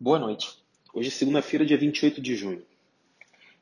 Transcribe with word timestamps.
Boa 0.00 0.20
noite. 0.20 0.56
Hoje 0.94 1.08
é 1.08 1.10
segunda-feira, 1.10 1.66
dia 1.66 1.76
28 1.76 2.20
de 2.20 2.36
junho. 2.36 2.64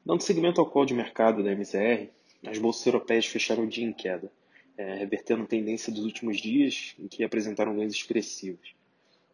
Dando 0.04 0.22
seguimento 0.22 0.60
ao 0.60 0.68
call 0.68 0.84
de 0.84 0.92
mercado 0.92 1.42
da 1.42 1.50
MZR, 1.50 2.10
as 2.46 2.58
bolsas 2.58 2.84
europeias 2.84 3.24
fecharam 3.24 3.64
o 3.64 3.66
dia 3.66 3.86
em 3.86 3.92
queda, 3.92 4.30
é, 4.76 4.96
revertendo 4.96 5.46
tendência 5.46 5.90
dos 5.90 6.04
últimos 6.04 6.36
dias, 6.36 6.94
em 6.98 7.08
que 7.08 7.24
apresentaram 7.24 7.74
ganhos 7.74 7.94
expressivos. 7.94 8.74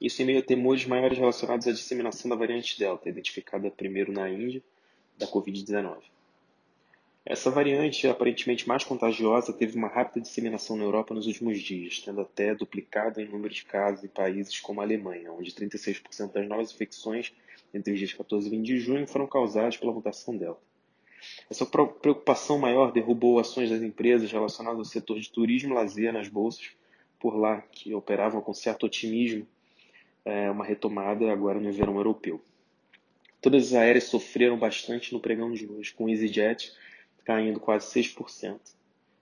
Isso 0.00 0.22
em 0.22 0.26
meio 0.26 0.38
a 0.38 0.42
temores 0.42 0.86
maiores 0.86 1.18
relacionados 1.18 1.66
à 1.66 1.72
disseminação 1.72 2.30
da 2.30 2.36
variante 2.36 2.78
Delta, 2.78 3.08
identificada 3.08 3.68
primeiro 3.68 4.12
na 4.12 4.30
Índia, 4.30 4.62
da 5.18 5.26
Covid-19. 5.26 5.96
Essa 7.24 7.52
variante, 7.52 8.08
aparentemente 8.08 8.66
mais 8.66 8.82
contagiosa, 8.82 9.52
teve 9.52 9.76
uma 9.76 9.86
rápida 9.86 10.20
disseminação 10.20 10.76
na 10.76 10.82
Europa 10.82 11.14
nos 11.14 11.26
últimos 11.26 11.60
dias, 11.60 12.00
tendo 12.00 12.20
até 12.20 12.52
duplicado 12.52 13.20
em 13.20 13.28
número 13.28 13.54
de 13.54 13.64
casos 13.64 14.02
em 14.02 14.08
países 14.08 14.58
como 14.58 14.80
a 14.80 14.84
Alemanha, 14.84 15.32
onde 15.32 15.52
36% 15.52 16.32
das 16.32 16.48
novas 16.48 16.72
infecções 16.72 17.32
entre 17.72 17.92
os 17.92 17.98
dias 17.98 18.12
14 18.12 18.48
e 18.48 18.50
20 18.50 18.66
de 18.66 18.78
junho 18.80 19.06
foram 19.06 19.28
causadas 19.28 19.76
pela 19.76 19.92
mutação 19.92 20.36
Delta. 20.36 20.60
Essa 21.48 21.64
preocupação 21.64 22.58
maior 22.58 22.90
derrubou 22.90 23.38
ações 23.38 23.70
das 23.70 23.82
empresas 23.82 24.32
relacionadas 24.32 24.78
ao 24.80 24.84
setor 24.84 25.20
de 25.20 25.30
turismo 25.30 25.72
e 25.72 25.74
lazer 25.74 26.12
nas 26.12 26.26
bolsas, 26.26 26.70
por 27.20 27.36
lá, 27.36 27.60
que 27.70 27.94
operavam 27.94 28.40
com 28.40 28.52
certo 28.52 28.84
otimismo 28.86 29.46
é, 30.24 30.50
uma 30.50 30.64
retomada 30.64 31.30
agora 31.30 31.60
no 31.60 31.72
verão 31.72 31.94
europeu. 31.94 32.42
Todas 33.40 33.68
as 33.68 33.74
aéreas 33.74 34.04
sofreram 34.04 34.58
bastante 34.58 35.12
no 35.12 35.20
pregão 35.20 35.52
de 35.52 35.66
hoje, 35.66 35.94
com 35.94 36.08
EasyJet 36.08 36.72
caindo 37.24 37.60
quase 37.60 37.86
6%, 37.86 38.58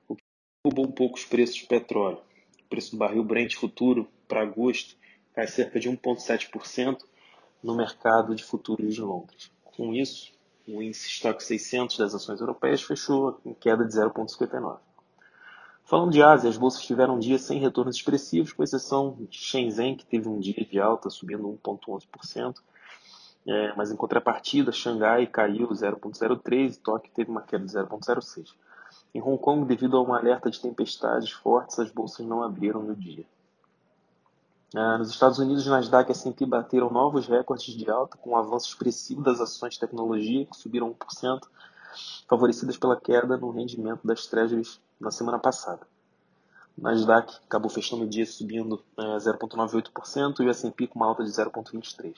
o 0.09 0.17
que 0.17 0.23
derrubou 0.65 0.87
um 0.87 0.93
pouco 0.93 1.17
os 1.17 1.25
preços 1.25 1.61
do 1.61 1.67
petróleo. 1.67 2.19
O 2.65 2.69
preço 2.69 2.93
do 2.93 2.97
barril 2.97 3.25
Brent 3.25 3.55
futuro 3.55 4.09
para 4.29 4.43
agosto 4.43 4.97
cai 5.35 5.47
cerca 5.47 5.79
de 5.79 5.89
1,7% 5.91 7.05
no 7.63 7.77
mercado 7.77 8.35
de 8.35 8.43
futuros 8.43 8.95
de 8.95 9.01
Londres. 9.01 9.51
Com 9.65 9.95
isso, 9.95 10.33
o 10.67 10.83
índice 10.83 11.09
Stock 11.09 11.43
600 11.43 11.99
das 11.99 12.15
ações 12.15 12.41
europeias 12.41 12.83
fechou 12.83 13.41
em 13.45 13.55
queda 13.55 13.85
de 13.85 13.93
0,59. 13.93 14.79
Falando 15.85 16.13
de 16.13 16.23
Ásia, 16.23 16.49
as 16.49 16.57
bolsas 16.57 16.85
tiveram 16.85 17.17
um 17.17 17.19
dia 17.19 17.39
sem 17.39 17.59
retornos 17.59 17.97
expressivos, 17.97 18.53
com 18.53 18.63
exceção 18.63 19.17
de 19.29 19.37
Shenzhen, 19.37 19.97
que 19.97 20.07
teve 20.07 20.29
um 20.29 20.39
dia 20.39 20.65
de 20.65 20.79
alta, 20.79 21.11
subindo 21.11 21.43
1,11%, 21.65 22.59
é, 23.47 23.75
mas 23.75 23.91
em 23.91 23.97
contrapartida, 23.97 24.71
Xangai 24.71 25.27
caiu 25.27 25.69
0,03 25.69 26.75
e 26.75 26.79
Tóquio 26.79 27.13
teve 27.15 27.31
uma 27.31 27.43
queda 27.43 27.65
de 27.65 27.73
0,06. 27.73 28.55
Em 29.15 29.23
Hong 29.23 29.39
Kong, 29.39 29.65
devido 29.65 29.97
a 29.97 30.03
um 30.03 30.15
alerta 30.15 30.51
de 30.51 30.61
tempestades 30.61 31.31
fortes, 31.31 31.79
as 31.79 31.91
bolsas 31.91 32.27
não 32.27 32.43
abriram 32.43 32.83
no 32.83 32.95
dia. 32.95 33.25
É, 34.75 34.99
nos 34.99 35.11
Estados 35.11 35.39
Unidos, 35.39 35.67
Nasdaq 35.67 36.11
e 36.11 36.13
S&P 36.13 36.47
bateram 36.47 36.91
novos 36.91 37.27
recordes 37.27 37.75
de 37.75 37.91
alta, 37.91 38.17
com 38.19 38.31
um 38.31 38.37
avanço 38.37 38.69
expressivo 38.69 39.23
das 39.23 39.41
ações 39.41 39.75
de 39.75 39.81
tecnologia, 39.81 40.47
que 40.47 40.57
subiram 40.57 40.95
1%, 40.95 41.41
favorecidas 42.29 42.77
pela 42.77 43.01
queda 43.01 43.37
no 43.37 43.51
rendimento 43.51 44.07
das 44.07 44.27
treasuries 44.27 44.81
na 45.01 45.11
semana 45.11 45.41
passada. 45.41 45.85
Nasdaq 46.79 47.35
acabou 47.47 47.69
fechando 47.69 48.05
o 48.05 48.09
dia 48.09 48.25
subindo 48.25 48.81
é, 48.97 49.03
0,98% 49.17 50.41
e 50.41 50.47
o 50.47 50.51
S&P 50.51 50.87
com 50.87 51.01
uma 51.01 51.07
alta 51.07 51.25
de 51.25 51.31
0,23%. 51.31 52.15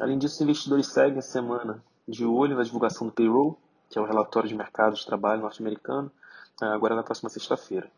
Além 0.00 0.18
disso, 0.18 0.36
os 0.36 0.40
investidores 0.40 0.86
seguem 0.86 1.18
a 1.18 1.22
semana 1.22 1.82
de 2.06 2.24
olho 2.24 2.56
na 2.56 2.62
divulgação 2.62 3.06
do 3.06 3.12
payroll, 3.12 3.58
que 3.90 3.98
é 3.98 4.02
o 4.02 4.04
relatório 4.04 4.48
de 4.48 4.54
mercado 4.54 4.94
de 4.94 5.04
trabalho 5.04 5.42
norte-americano, 5.42 6.10
eh, 6.62 6.66
agora 6.66 6.94
na 6.94 7.02
próxima 7.02 7.28
sexta-feira. 7.28 7.90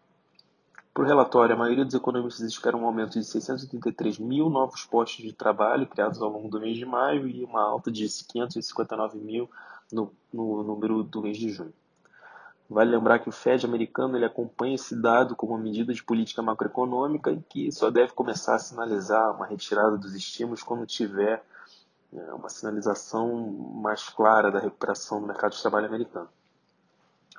Por 0.93 1.07
relatório, 1.07 1.55
a 1.55 1.59
maioria 1.59 1.85
dos 1.85 1.95
economistas 1.95 2.47
espera 2.47 2.77
um 2.77 2.85
aumento 2.85 3.19
de 3.19 3.25
683 3.25 4.19
mil 4.19 4.51
novos 4.51 4.85
postos 4.85 5.25
de 5.25 5.33
trabalho 5.33 5.87
criados 5.87 6.21
ao 6.21 6.29
longo 6.29 6.49
do 6.49 6.61
mês 6.61 6.77
de 6.77 6.85
maio 6.85 7.29
e 7.29 7.45
uma 7.45 7.63
alta 7.63 7.91
de 7.91 8.07
559 8.07 9.19
mil 9.19 9.49
no, 9.93 10.13
no 10.33 10.63
número 10.63 11.03
do 11.03 11.23
mês 11.23 11.39
de 11.39 11.51
junho. 11.51 11.73
Vale 12.69 12.91
lembrar 12.91 13.19
que 13.19 13.29
o 13.29 13.33
Fed 13.33 13.65
americano 13.65 14.17
ele 14.17 14.25
acompanha 14.25 14.75
esse 14.75 14.95
dado 14.95 15.35
como 15.35 15.55
uma 15.55 15.63
medida 15.63 15.93
de 15.93 16.03
política 16.03 16.41
macroeconômica 16.41 17.33
e 17.33 17.41
que 17.41 17.73
só 17.73 17.91
deve 17.91 18.13
começar 18.13 18.55
a 18.55 18.61
sinalizar 18.61 19.35
uma 19.35 19.47
retirada 19.47 19.97
dos 19.97 20.15
estímulos 20.15 20.63
quando 20.63 20.87
tiver 20.87 21.43
é 22.13 22.35
uma 22.35 22.49
sinalização 22.49 23.51
mais 23.83 24.09
clara 24.09 24.51
da 24.51 24.59
recuperação 24.59 25.21
do 25.21 25.27
mercado 25.27 25.53
de 25.53 25.61
trabalho 25.61 25.87
americano. 25.87 26.29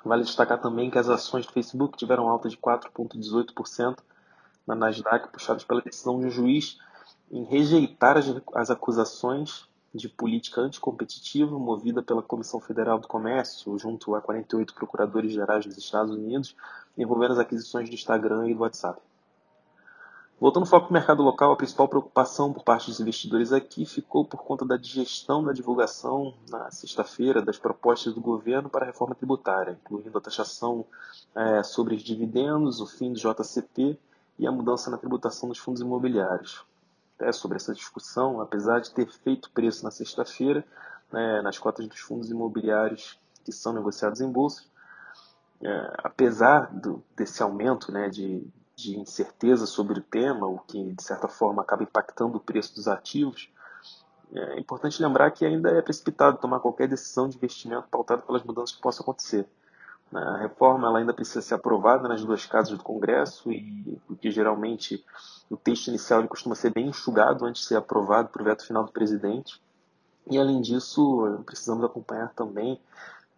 Vale 0.04 0.24
destacar 0.24 0.60
também 0.60 0.90
que 0.90 0.98
as 0.98 1.08
ações 1.08 1.46
do 1.46 1.52
Facebook 1.52 1.96
tiveram 1.96 2.28
alta 2.28 2.48
de 2.48 2.56
4,18% 2.56 3.98
na 4.66 4.74
Nasdaq, 4.74 5.28
puxadas 5.28 5.64
pela 5.64 5.80
decisão 5.80 6.18
de 6.18 6.26
um 6.26 6.30
juiz 6.30 6.78
em 7.30 7.44
rejeitar 7.44 8.16
as, 8.16 8.26
as 8.54 8.70
acusações 8.70 9.68
de 9.94 10.08
política 10.08 10.60
anticompetitiva 10.60 11.58
movida 11.58 12.02
pela 12.02 12.22
Comissão 12.22 12.60
Federal 12.60 12.98
do 12.98 13.06
Comércio, 13.06 13.78
junto 13.78 14.14
a 14.14 14.22
48 14.22 14.74
procuradores 14.74 15.32
gerais 15.32 15.66
dos 15.66 15.76
Estados 15.76 16.14
Unidos, 16.14 16.56
envolvendo 16.96 17.32
as 17.32 17.38
aquisições 17.38 17.88
do 17.88 17.94
Instagram 17.94 18.48
e 18.48 18.54
do 18.54 18.60
WhatsApp. 18.60 19.00
Voltando 20.42 20.64
ao 20.64 20.68
foco 20.70 20.88
do 20.88 20.92
mercado 20.92 21.22
local, 21.22 21.52
a 21.52 21.56
principal 21.56 21.86
preocupação 21.86 22.52
por 22.52 22.64
parte 22.64 22.88
dos 22.88 22.98
investidores 22.98 23.52
aqui 23.52 23.86
ficou 23.86 24.24
por 24.24 24.42
conta 24.42 24.64
da 24.64 24.76
digestão 24.76 25.44
da 25.44 25.52
divulgação 25.52 26.34
na 26.50 26.68
sexta-feira 26.68 27.40
das 27.40 27.58
propostas 27.58 28.12
do 28.12 28.20
governo 28.20 28.68
para 28.68 28.84
a 28.84 28.88
reforma 28.88 29.14
tributária, 29.14 29.78
incluindo 29.80 30.18
a 30.18 30.20
taxação 30.20 30.84
é, 31.32 31.62
sobre 31.62 31.94
os 31.94 32.02
dividendos, 32.02 32.80
o 32.80 32.88
fim 32.88 33.12
do 33.12 33.20
JCP 33.20 33.96
e 34.36 34.44
a 34.44 34.50
mudança 34.50 34.90
na 34.90 34.98
tributação 34.98 35.48
dos 35.48 35.58
fundos 35.58 35.80
imobiliários. 35.80 36.64
É, 37.20 37.30
sobre 37.30 37.54
essa 37.54 37.72
discussão, 37.72 38.40
apesar 38.40 38.80
de 38.80 38.90
ter 38.90 39.06
feito 39.06 39.48
preço 39.52 39.84
na 39.84 39.92
sexta-feira 39.92 40.66
né, 41.12 41.40
nas 41.42 41.56
cotas 41.56 41.86
dos 41.86 42.00
fundos 42.00 42.28
imobiliários 42.28 43.16
que 43.44 43.52
são 43.52 43.72
negociados 43.72 44.20
em 44.20 44.28
bolsa, 44.28 44.64
é, 45.62 45.92
apesar 45.98 46.74
do, 46.74 47.00
desse 47.14 47.44
aumento 47.44 47.92
né, 47.92 48.08
de, 48.08 48.44
de 48.82 48.98
incerteza 48.98 49.66
sobre 49.66 50.00
o 50.00 50.02
tema, 50.02 50.46
o 50.46 50.58
que 50.58 50.92
de 50.92 51.02
certa 51.02 51.28
forma 51.28 51.62
acaba 51.62 51.82
impactando 51.82 52.36
o 52.36 52.40
preço 52.40 52.74
dos 52.74 52.88
ativos, 52.88 53.50
é 54.34 54.58
importante 54.58 55.02
lembrar 55.02 55.30
que 55.30 55.44
ainda 55.44 55.70
é 55.70 55.82
precipitado 55.82 56.38
tomar 56.38 56.60
qualquer 56.60 56.88
decisão 56.88 57.28
de 57.28 57.36
investimento 57.36 57.86
pautada 57.90 58.22
pelas 58.22 58.42
mudanças 58.42 58.74
que 58.74 58.80
possam 58.80 59.02
acontecer. 59.02 59.46
A 60.12 60.38
reforma 60.38 60.88
ela 60.88 60.98
ainda 60.98 61.12
precisa 61.12 61.40
ser 61.40 61.54
aprovada 61.54 62.08
nas 62.08 62.24
duas 62.24 62.44
casas 62.44 62.76
do 62.76 62.84
Congresso 62.84 63.50
e 63.50 63.98
porque 64.06 64.30
geralmente 64.30 65.04
o 65.50 65.56
texto 65.56 65.88
inicial 65.88 66.20
ele 66.20 66.28
costuma 66.28 66.54
ser 66.54 66.70
bem 66.70 66.88
enxugado 66.88 67.44
antes 67.44 67.62
de 67.62 67.68
ser 67.68 67.76
aprovado 67.76 68.28
para 68.28 68.42
o 68.42 68.44
veto 68.44 68.66
final 68.66 68.84
do 68.84 68.92
presidente. 68.92 69.60
E 70.30 70.38
além 70.38 70.60
disso, 70.60 71.42
precisamos 71.44 71.84
acompanhar 71.84 72.32
também 72.34 72.80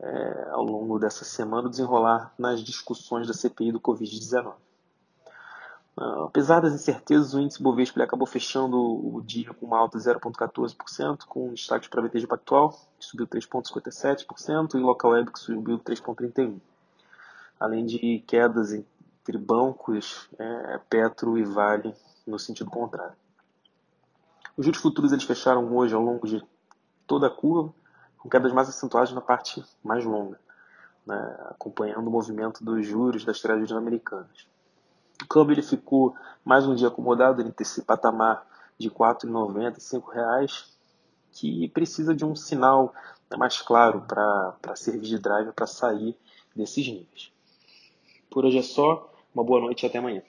é, 0.01 0.49
ao 0.51 0.65
longo 0.65 0.99
dessa 0.99 1.25
semana 1.25 1.69
o 1.69 1.71
desenrolar 1.71 2.33
nas 2.39 2.61
discussões 2.61 3.27
da 3.27 3.35
CPI 3.35 3.73
do 3.73 3.81
Covid-19. 3.81 4.53
Uh, 5.97 6.25
apesar 6.25 6.61
das 6.61 6.75
incertezas, 6.75 7.35
o 7.35 7.41
índice 7.41 7.63
Bovespa 7.63 8.03
acabou 8.03 8.27
fechando 8.27 8.77
o 8.77 9.23
dia 9.23 9.55
com 9.55 9.67
uma 9.67 9.79
alta 9.79 9.97
de 9.97 10.05
0,14%, 10.05 11.25
com 11.27 11.55
destaque 11.55 11.89
para 11.89 12.01
a 12.01 12.03
BTG 12.03 12.27
Pactual, 12.27 12.71
que 12.99 13.05
subiu 13.05 13.29
3,57%, 13.29 14.75
e 14.75 14.79
Local 14.79 15.13
Web, 15.13 15.31
que 15.31 15.39
subiu 15.39 15.79
3,31%. 15.79 16.61
Além 17.61 17.87
de 17.87 18.25
quedas 18.27 18.73
entre 18.73 19.39
bancos, 19.39 20.29
é, 20.37 20.81
Petro 20.91 21.39
e 21.39 21.45
Vale 21.45 21.95
no 22.27 22.39
sentido 22.41 22.71
contrário. 22.71 23.15
Os 24.57 24.65
juros 24.65 24.81
futuros 24.81 25.13
eles 25.13 25.25
fecharam 25.25 25.75
hoje 25.77 25.95
ao 25.95 26.03
longo 26.03 26.27
de 26.27 26.43
toda 27.07 27.29
a 27.29 27.31
curva, 27.31 27.73
com 28.19 28.29
quedas 28.29 28.53
mais 28.53 28.69
acentuadas 28.69 29.13
na 29.13 29.21
parte 29.21 29.65
mais 29.83 30.05
longa, 30.05 30.41
né, 31.07 31.37
acompanhando 31.51 32.09
o 32.09 32.11
movimento 32.11 32.65
dos 32.65 32.87
juros 32.87 33.25
das 33.25 33.41
treasuries 33.41 33.73
americanas. 33.73 34.49
O 35.23 35.27
câmbio 35.27 35.55
ele 35.55 35.63
ficou 35.63 36.15
mais 36.45 36.67
um 36.67 36.75
dia 36.75 36.89
acomodado 36.89 37.41
entre 37.41 37.63
esse 37.63 37.83
patamar 37.83 38.47
de 38.79 38.89
R$ 38.89 38.95
4,90 38.95 39.79
e 39.79 39.97
R$ 39.97 40.03
reais, 40.13 40.77
que 41.33 41.69
precisa 41.69 42.15
de 42.15 42.25
um 42.25 42.35
sinal 42.35 42.95
mais 43.37 43.61
claro 43.61 44.03
para 44.03 44.77
servir 44.77 45.09
de 45.09 45.19
drive 45.19 45.53
para 45.53 45.67
sair 45.67 46.17
desses 46.55 46.87
níveis. 46.87 47.33
Por 48.31 48.45
hoje 48.45 48.59
é 48.59 48.63
só, 48.63 49.13
uma 49.35 49.45
boa 49.45 49.61
noite 49.61 49.85
e 49.85 49.87
até 49.87 49.99
amanhã. 49.99 50.23